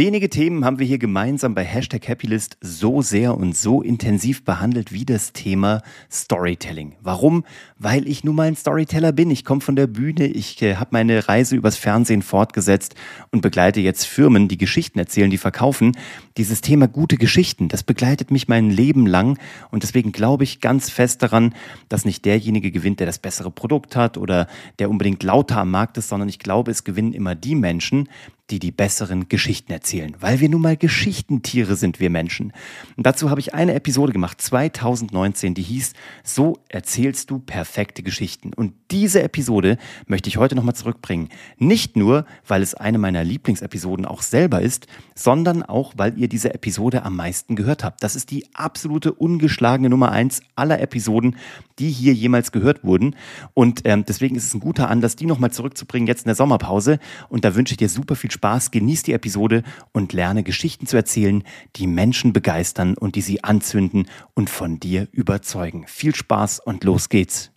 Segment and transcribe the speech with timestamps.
[0.00, 4.92] Wenige Themen haben wir hier gemeinsam bei Hashtag Happylist so sehr und so intensiv behandelt
[4.92, 6.96] wie das Thema Storytelling.
[7.02, 7.44] Warum?
[7.78, 9.30] Weil ich nun mal ein Storyteller bin.
[9.30, 12.94] Ich komme von der Bühne, ich äh, habe meine Reise übers Fernsehen fortgesetzt
[13.30, 15.94] und begleite jetzt Firmen, die Geschichten erzählen, die verkaufen.
[16.38, 19.38] Dieses Thema gute Geschichten, das begleitet mich mein Leben lang
[19.70, 21.54] und deswegen glaube ich ganz fest daran,
[21.90, 24.46] dass nicht derjenige gewinnt, der das bessere Produkt hat oder
[24.78, 28.08] der unbedingt lauter am Markt ist, sondern ich glaube, es gewinnen immer die Menschen,
[28.50, 32.52] die die besseren Geschichten erzählen, weil wir nun mal Geschichtentiere sind, wir Menschen.
[32.96, 35.92] Und dazu habe ich eine Episode gemacht, 2019, die hieß
[36.24, 38.52] So erzählst du perfekte Geschichten.
[38.52, 41.28] Und diese Episode möchte ich heute nochmal zurückbringen.
[41.58, 46.52] Nicht nur, weil es eine meiner Lieblingsepisoden auch selber ist, sondern auch, weil ihr diese
[46.52, 48.02] Episode am meisten gehört habt.
[48.02, 51.36] Das ist die absolute ungeschlagene Nummer eins aller Episoden,
[51.78, 53.14] die hier jemals gehört wurden.
[53.54, 56.98] Und ähm, deswegen ist es ein guter Anlass, die nochmal zurückzubringen, jetzt in der Sommerpause.
[57.28, 59.62] Und da wünsche ich dir super viel Spaß Spaß, genieß die Episode
[59.92, 61.44] und lerne Geschichten zu erzählen,
[61.76, 65.84] die Menschen begeistern und die sie anzünden und von dir überzeugen.
[65.86, 67.50] Viel Spaß und los geht's.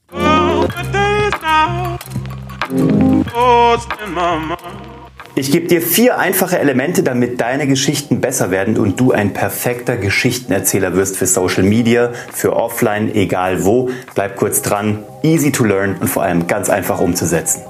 [5.35, 9.95] Ich gebe dir vier einfache Elemente, damit deine Geschichten besser werden und du ein perfekter
[9.95, 13.89] Geschichtenerzähler wirst für Social Media, für Offline, egal wo.
[14.15, 17.61] Bleib kurz dran, easy to learn und vor allem ganz einfach umzusetzen.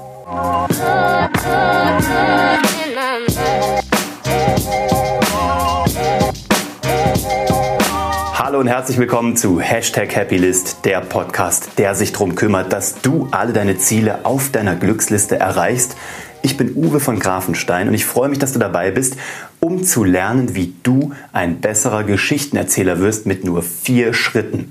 [8.54, 13.26] Hallo und herzlich willkommen zu Hashtag Happylist, der Podcast, der sich darum kümmert, dass du
[13.32, 15.96] alle deine Ziele auf deiner Glücksliste erreichst.
[16.40, 19.16] Ich bin Uwe von Grafenstein und ich freue mich, dass du dabei bist,
[19.58, 24.70] um zu lernen, wie du ein besserer Geschichtenerzähler wirst mit nur vier Schritten.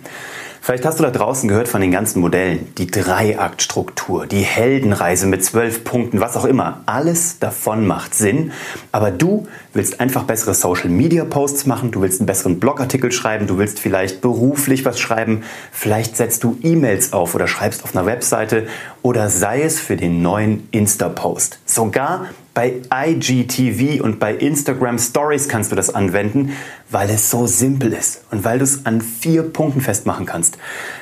[0.66, 2.74] Vielleicht hast du da draußen gehört von den ganzen Modellen.
[2.78, 6.84] Die Dreiaktstruktur, die Heldenreise mit zwölf Punkten, was auch immer.
[6.86, 8.54] Alles davon macht Sinn.
[8.94, 13.46] Aber du willst einfach bessere Social Media Posts machen, du willst einen besseren Blogartikel schreiben,
[13.46, 18.06] du willst vielleicht beruflich was schreiben, vielleicht setzt du E-Mails auf oder schreibst auf einer
[18.06, 18.66] Webseite
[19.02, 21.60] oder sei es für den neuen Insta-Post.
[21.66, 26.52] Sogar bei IGTV und bei Instagram Stories kannst du das anwenden,
[26.92, 30.58] weil es so simpel ist und weil du es an vier Punkten festmachen kannst.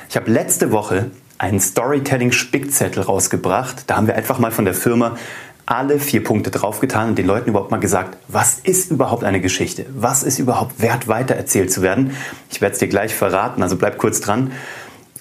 [0.08, 3.84] Ich habe letzte Woche einen Storytelling-Spickzettel rausgebracht.
[3.88, 5.16] Da haben wir einfach mal von der Firma
[5.66, 9.86] alle vier Punkte draufgetan und den Leuten überhaupt mal gesagt, was ist überhaupt eine Geschichte?
[9.94, 12.12] Was ist überhaupt wert, weitererzählt zu werden?
[12.50, 14.52] Ich werde es dir gleich verraten, also bleib kurz dran.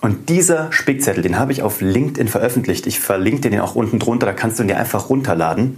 [0.02, 2.88] Und dieser Spickzettel, den habe ich auf LinkedIn veröffentlicht.
[2.88, 5.78] Ich verlinke dir den auch unten drunter, da kannst du ihn dir einfach runterladen.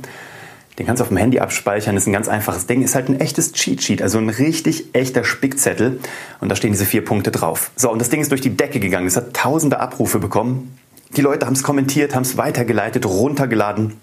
[0.79, 2.81] Den kannst du auf dem Handy abspeichern, ist ein ganz einfaches Ding.
[2.81, 5.99] Ist halt ein echtes Cheat Sheet, also ein richtig echter Spickzettel.
[6.39, 7.71] Und da stehen diese vier Punkte drauf.
[7.75, 9.05] So, und das Ding ist durch die Decke gegangen.
[9.05, 10.77] Es hat tausende Abrufe bekommen.
[11.15, 13.93] Die Leute haben es kommentiert, haben es weitergeleitet, runtergeladen.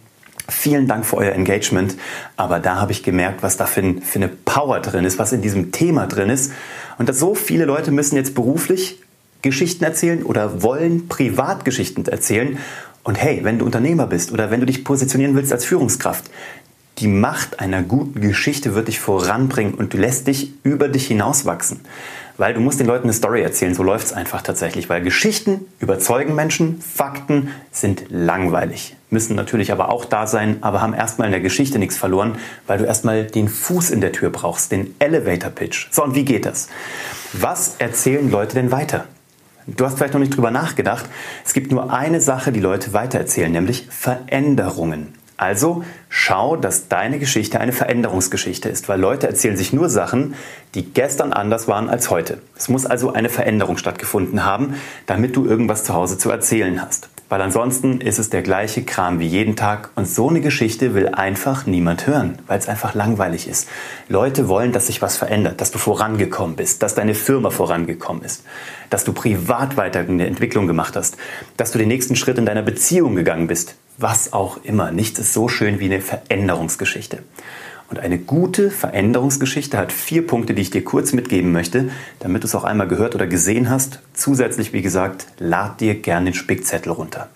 [0.49, 1.97] Vielen Dank für euer Engagement.
[2.37, 5.43] Aber da habe ich gemerkt, was da für, für eine Power drin ist, was in
[5.43, 6.53] diesem Thema drin ist.
[6.99, 9.01] Und dass so viele Leute müssen jetzt beruflich
[9.43, 12.59] Geschichten erzählen oder wollen Privatgeschichten erzählen.
[13.03, 16.31] Und hey, wenn du Unternehmer bist oder wenn du dich positionieren willst als Führungskraft,
[17.01, 21.81] die Macht einer guten Geschichte wird dich voranbringen und du lässt dich über dich hinauswachsen.
[22.37, 24.89] Weil du musst den Leuten eine Story erzählen, so läuft es einfach tatsächlich.
[24.89, 28.97] Weil Geschichten überzeugen Menschen, Fakten sind langweilig.
[29.09, 32.79] Müssen natürlich aber auch da sein, aber haben erstmal in der Geschichte nichts verloren, weil
[32.79, 35.89] du erstmal den Fuß in der Tür brauchst, den Elevator Pitch.
[35.91, 36.69] So, und wie geht das?
[37.33, 39.07] Was erzählen Leute denn weiter?
[39.67, 41.07] Du hast vielleicht noch nicht drüber nachgedacht.
[41.45, 45.15] Es gibt nur eine Sache, die Leute weitererzählen, nämlich Veränderungen.
[45.41, 50.35] Also schau, dass deine Geschichte eine Veränderungsgeschichte ist, weil Leute erzählen sich nur Sachen,
[50.75, 52.43] die gestern anders waren als heute.
[52.59, 54.75] Es muss also eine Veränderung stattgefunden haben,
[55.07, 57.09] damit du irgendwas zu Hause zu erzählen hast.
[57.31, 61.09] Weil ansonsten ist es der gleiche Kram wie jeden Tag und so eine Geschichte will
[61.09, 63.69] einfach niemand hören, weil es einfach langweilig ist.
[64.09, 68.43] Leute wollen, dass sich was verändert, dass du vorangekommen bist, dass deine Firma vorangekommen ist,
[68.91, 71.17] dass du privat weiter eine Entwicklung gemacht hast,
[71.57, 74.91] dass du den nächsten Schritt in deiner Beziehung gegangen bist, was auch immer.
[74.91, 77.23] Nichts ist so schön wie eine Veränderungsgeschichte.
[77.91, 81.91] Und eine gute Veränderungsgeschichte hat vier Punkte, die ich dir kurz mitgeben möchte,
[82.21, 83.99] damit du es auch einmal gehört oder gesehen hast.
[84.15, 87.29] Zusätzlich, wie gesagt, lad dir gerne den Spickzettel runter.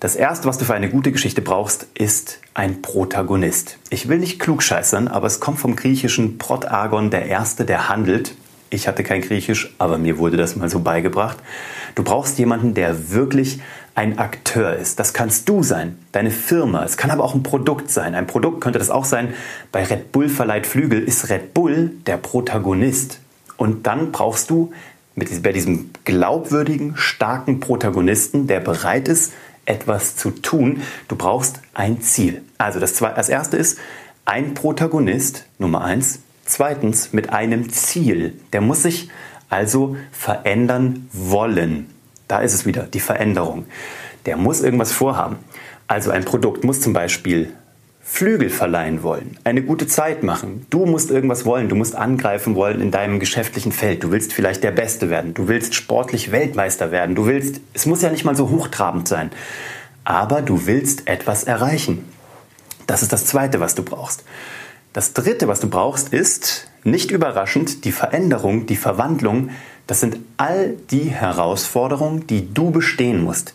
[0.00, 3.78] Das erste, was du für eine gute Geschichte brauchst, ist ein Protagonist.
[3.90, 8.34] Ich will nicht klugscheißern, aber es kommt vom griechischen Protagon, der Erste, der handelt.
[8.70, 11.38] Ich hatte kein Griechisch, aber mir wurde das mal so beigebracht.
[11.94, 13.60] Du brauchst jemanden, der wirklich
[13.96, 15.00] ein Akteur ist.
[15.00, 16.84] Das kannst du sein, deine Firma.
[16.84, 18.14] Es kann aber auch ein Produkt sein.
[18.14, 19.32] Ein Produkt könnte das auch sein.
[19.72, 23.20] Bei Red Bull verleiht Flügel ist Red Bull der Protagonist.
[23.56, 24.70] Und dann brauchst du
[25.14, 29.32] mit, bei diesem glaubwürdigen, starken Protagonisten, der bereit ist,
[29.64, 32.42] etwas zu tun, du brauchst ein Ziel.
[32.58, 33.78] Also das, das erste ist,
[34.26, 36.20] ein Protagonist, Nummer eins.
[36.44, 38.38] Zweitens mit einem Ziel.
[38.52, 39.08] Der muss sich
[39.48, 41.95] also verändern wollen.
[42.28, 43.66] Da ist es wieder, die Veränderung.
[44.26, 45.36] Der muss irgendwas vorhaben.
[45.86, 47.52] Also ein Produkt muss zum Beispiel
[48.08, 50.64] Flügel verleihen wollen, eine gute Zeit machen.
[50.70, 54.04] Du musst irgendwas wollen, du musst angreifen wollen in deinem geschäftlichen Feld.
[54.04, 58.02] Du willst vielleicht der Beste werden, du willst sportlich Weltmeister werden, du willst, es muss
[58.02, 59.30] ja nicht mal so hochtrabend sein,
[60.04, 62.04] aber du willst etwas erreichen.
[62.86, 64.22] Das ist das Zweite, was du brauchst.
[64.92, 69.50] Das Dritte, was du brauchst, ist, nicht überraschend, die Veränderung, die Verwandlung.
[69.86, 73.54] Das sind all die Herausforderungen, die du bestehen musst.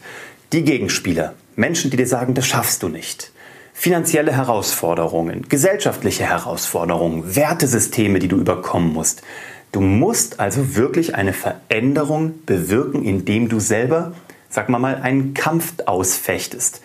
[0.53, 3.31] Die Gegenspieler, Menschen, die dir sagen, das schaffst du nicht
[3.81, 9.23] finanzielle Herausforderungen, gesellschaftliche Herausforderungen, Wertesysteme, die du überkommen musst.
[9.71, 14.13] Du musst also wirklich eine Veränderung bewirken, indem du selber,
[14.51, 16.81] sag mal mal, einen Kampf ausfechtest.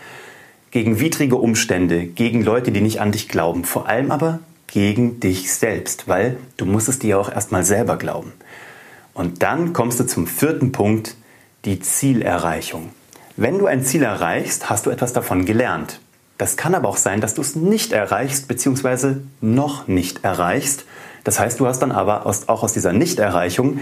[0.70, 5.52] Gegen widrige Umstände, gegen Leute, die nicht an dich glauben, vor allem aber gegen dich
[5.52, 8.32] selbst, weil du musst es dir auch erstmal selber glauben.
[9.16, 11.16] Und dann kommst du zum vierten Punkt,
[11.64, 12.90] die Zielerreichung.
[13.38, 16.00] Wenn du ein Ziel erreichst, hast du etwas davon gelernt.
[16.36, 19.16] Das kann aber auch sein, dass du es nicht erreichst bzw.
[19.40, 20.84] noch nicht erreichst.
[21.24, 23.80] Das heißt, du hast dann aber auch aus dieser Nichterreichung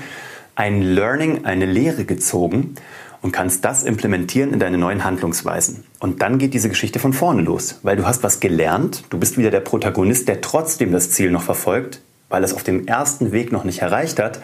[0.54, 2.76] ein Learning, eine Lehre gezogen
[3.20, 5.82] und kannst das implementieren in deine neuen Handlungsweisen.
[5.98, 9.36] Und dann geht diese Geschichte von vorne los, weil du hast was gelernt, du bist
[9.36, 13.50] wieder der Protagonist, der trotzdem das Ziel noch verfolgt, weil es auf dem ersten Weg
[13.50, 14.38] noch nicht erreicht hat.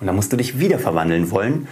[0.00, 1.68] Und dann musst du dich wieder verwandeln wollen.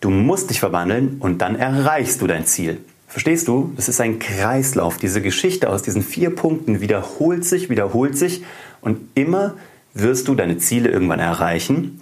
[0.00, 2.78] Du musst dich verwandeln und dann erreichst du dein Ziel.
[3.08, 3.72] Verstehst du?
[3.76, 4.98] Das ist ein Kreislauf.
[4.98, 8.44] Diese Geschichte aus diesen vier Punkten wiederholt sich, wiederholt sich
[8.80, 9.54] und immer
[9.94, 12.00] wirst du deine Ziele irgendwann erreichen,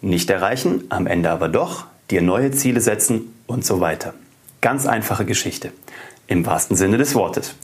[0.00, 4.14] nicht erreichen, am Ende aber doch, dir neue Ziele setzen und so weiter.
[4.60, 5.72] Ganz einfache Geschichte.
[6.26, 7.54] Im wahrsten Sinne des Wortes.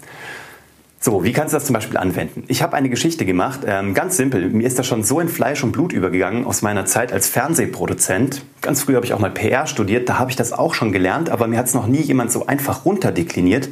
[1.02, 2.44] So, wie kannst du das zum Beispiel anwenden?
[2.48, 4.50] Ich habe eine Geschichte gemacht, ähm, ganz simpel.
[4.50, 8.44] Mir ist das schon so in Fleisch und Blut übergegangen aus meiner Zeit als Fernsehproduzent.
[8.60, 11.30] Ganz früh habe ich auch mal PR studiert, da habe ich das auch schon gelernt,
[11.30, 13.70] aber mir hat es noch nie jemand so einfach runterdekliniert.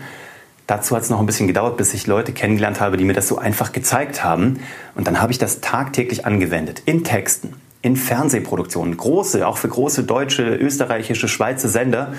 [0.66, 3.28] Dazu hat es noch ein bisschen gedauert, bis ich Leute kennengelernt habe, die mir das
[3.28, 4.60] so einfach gezeigt haben.
[4.94, 6.80] Und dann habe ich das tagtäglich angewendet.
[6.86, 7.52] In Texten,
[7.82, 12.14] in Fernsehproduktionen, große, auch für große deutsche, österreichische, Schweizer Sender.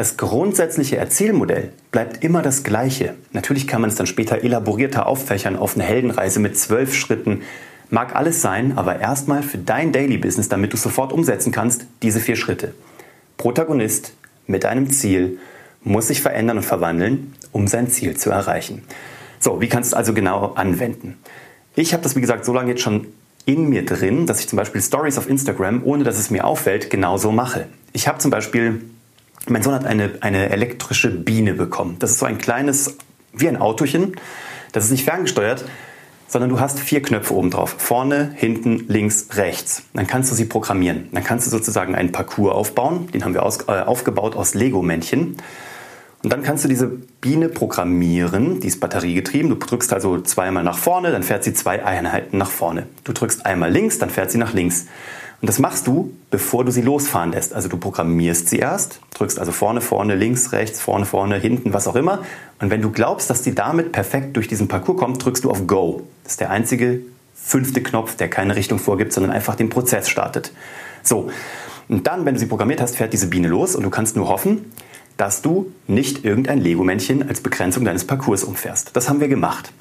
[0.00, 3.16] Das grundsätzliche Erzielmodell bleibt immer das gleiche.
[3.32, 7.42] Natürlich kann man es dann später elaborierter auffächern auf eine Heldenreise mit zwölf Schritten.
[7.90, 12.18] Mag alles sein, aber erstmal für dein Daily Business, damit du sofort umsetzen kannst, diese
[12.18, 12.72] vier Schritte.
[13.36, 14.14] Protagonist
[14.46, 15.36] mit einem Ziel
[15.82, 18.80] muss sich verändern und verwandeln, um sein Ziel zu erreichen.
[19.38, 21.18] So, wie kannst du es also genau anwenden?
[21.74, 23.08] Ich habe das, wie gesagt, so lange jetzt schon
[23.44, 26.88] in mir drin, dass ich zum Beispiel Stories auf Instagram, ohne dass es mir auffällt,
[26.88, 27.66] genauso mache.
[27.92, 28.80] Ich habe zum Beispiel
[29.48, 31.96] mein Sohn hat eine, eine elektrische Biene bekommen.
[31.98, 32.96] Das ist so ein kleines,
[33.32, 34.16] wie ein Autochen.
[34.72, 35.64] Das ist nicht ferngesteuert,
[36.28, 37.74] sondern du hast vier Knöpfe oben drauf.
[37.78, 39.82] Vorne, hinten, links, rechts.
[39.94, 41.08] Dann kannst du sie programmieren.
[41.12, 43.08] Dann kannst du sozusagen einen Parcours aufbauen.
[43.12, 45.36] Den haben wir aus, äh, aufgebaut aus Lego-Männchen.
[46.22, 49.48] Und dann kannst du diese Biene programmieren, die ist batteriegetrieben.
[49.48, 52.86] Du drückst also zweimal nach vorne, dann fährt sie zwei Einheiten nach vorne.
[53.04, 54.86] Du drückst einmal links, dann fährt sie nach links.
[55.40, 57.54] Und das machst du, bevor du sie losfahren lässt.
[57.54, 61.88] Also du programmierst sie erst, drückst also vorne, vorne, links, rechts, vorne, vorne, hinten, was
[61.88, 62.20] auch immer.
[62.60, 65.66] Und wenn du glaubst, dass sie damit perfekt durch diesen Parcours kommt, drückst du auf
[65.66, 66.02] Go.
[66.24, 67.00] Das ist der einzige
[67.34, 70.52] fünfte Knopf, der keine Richtung vorgibt, sondern einfach den Prozess startet.
[71.02, 71.30] So.
[71.88, 74.28] Und dann, wenn du sie programmiert hast, fährt diese Biene los und du kannst nur
[74.28, 74.66] hoffen,
[75.16, 78.90] dass du nicht irgendein Lego-Männchen als Begrenzung deines Parcours umfährst.
[78.94, 79.72] Das haben wir gemacht.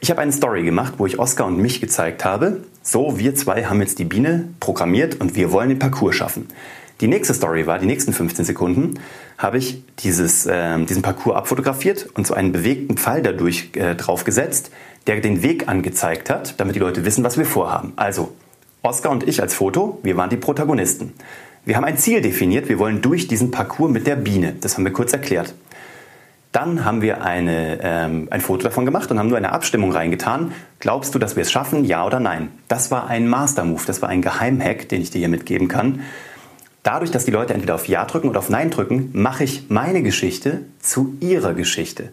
[0.00, 2.62] Ich habe eine Story gemacht, wo ich Oscar und mich gezeigt habe.
[2.82, 6.48] So, wir zwei haben jetzt die Biene programmiert und wir wollen den Parcours schaffen.
[7.00, 9.00] Die nächste Story war, die nächsten 15 Sekunden,
[9.38, 14.70] habe ich dieses, äh, diesen Parcours abfotografiert und so einen bewegten Pfeil dadurch äh, draufgesetzt,
[15.06, 17.92] der den Weg angezeigt hat, damit die Leute wissen, was wir vorhaben.
[17.96, 18.32] Also,
[18.82, 21.14] Oscar und ich als Foto, wir waren die Protagonisten.
[21.64, 24.54] Wir haben ein Ziel definiert, wir wollen durch diesen Parcours mit der Biene.
[24.60, 25.54] Das haben wir kurz erklärt.
[26.54, 30.52] Dann haben wir eine, ähm, ein Foto davon gemacht und haben nur eine Abstimmung reingetan.
[30.78, 32.52] Glaubst du, dass wir es schaffen, ja oder nein?
[32.68, 36.02] Das war ein Master-Move, das war ein Geheimhack, den ich dir hier mitgeben kann.
[36.84, 40.04] Dadurch, dass die Leute entweder auf Ja drücken oder auf Nein drücken, mache ich meine
[40.04, 42.10] Geschichte zu ihrer Geschichte.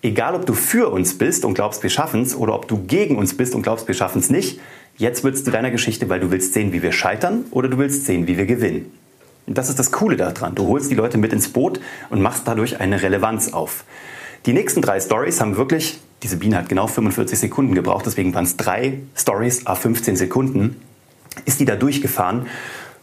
[0.00, 3.18] Egal, ob du für uns bist und glaubst, wir schaffen es, oder ob du gegen
[3.18, 4.58] uns bist und glaubst, wir schaffen es nicht,
[4.96, 8.06] jetzt es zu deiner Geschichte, weil du willst sehen, wie wir scheitern oder du willst
[8.06, 8.90] sehen, wie wir gewinnen.
[9.46, 10.54] Das ist das Coole daran.
[10.54, 11.80] Du holst die Leute mit ins Boot
[12.10, 13.84] und machst dadurch eine Relevanz auf.
[14.46, 18.44] Die nächsten drei Stories haben wirklich, diese Biene hat genau 45 Sekunden gebraucht, deswegen waren
[18.44, 20.80] es drei Stories a 15 Sekunden,
[21.44, 22.46] ist die da durchgefahren.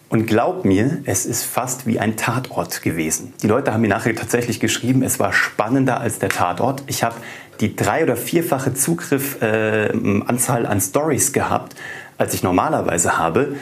[0.09, 3.33] Und glaub mir, es ist fast wie ein Tatort gewesen.
[3.43, 6.83] Die Leute haben mir nachher tatsächlich geschrieben, es war spannender als der Tatort.
[6.87, 7.15] Ich habe
[7.59, 11.75] die drei- oder vierfache Zugriffanzahl äh, an Stories gehabt,
[12.17, 13.55] als ich normalerweise habe.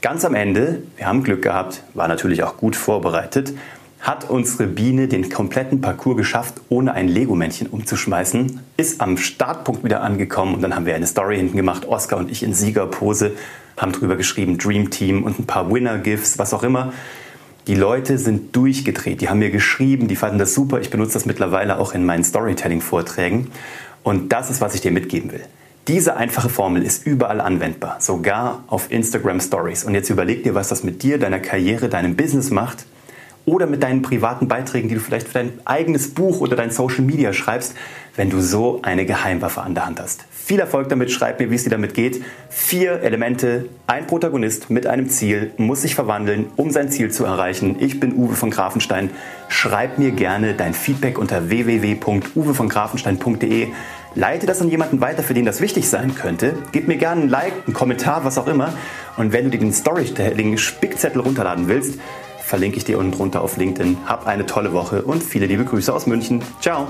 [0.00, 3.52] Ganz am Ende, wir haben Glück gehabt, war natürlich auch gut vorbereitet,
[3.98, 10.02] hat unsere Biene den kompletten Parcours geschafft, ohne ein Lego-Männchen umzuschmeißen, ist am Startpunkt wieder
[10.02, 13.32] angekommen und dann haben wir eine Story hinten gemacht, Oscar und ich in Siegerpose,
[13.76, 16.92] haben drüber geschrieben Dream Team und ein paar Winner-Gifts, was auch immer.
[17.66, 20.80] Die Leute sind durchgedreht, die haben mir geschrieben, die fanden das super.
[20.80, 23.50] Ich benutze das mittlerweile auch in meinen Storytelling-Vorträgen.
[24.04, 25.44] Und das ist, was ich dir mitgeben will.
[25.88, 29.84] Diese einfache Formel ist überall anwendbar, sogar auf Instagram Stories.
[29.84, 32.84] Und jetzt überleg dir, was das mit dir, deiner Karriere, deinem Business macht
[33.48, 37.00] oder mit deinen privaten Beiträgen, die du vielleicht für dein eigenes Buch oder dein Social
[37.00, 37.74] Media schreibst,
[38.14, 40.24] wenn du so eine Geheimwaffe an der Hand hast.
[40.30, 42.22] Viel Erfolg damit, schreib mir, wie es dir damit geht.
[42.50, 47.76] Vier Elemente, ein Protagonist mit einem Ziel muss sich verwandeln, um sein Ziel zu erreichen.
[47.80, 49.08] Ich bin Uwe von Grafenstein.
[49.48, 53.68] Schreib mir gerne dein Feedback unter www.uwevongrafenstein.de.
[54.14, 56.54] Leite das an jemanden weiter, für den das wichtig sein könnte.
[56.72, 58.74] Gib mir gerne ein Like, einen Kommentar, was auch immer.
[59.16, 61.98] Und wenn du dir den Storytelling-Spickzettel runterladen willst,
[62.48, 63.98] verlinke ich dir unten drunter auf LinkedIn.
[64.06, 66.42] Hab eine tolle Woche und viele liebe Grüße aus München.
[66.60, 66.88] Ciao!